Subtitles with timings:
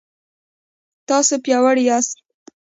[1.07, 2.17] تاسو پیاوړي یاست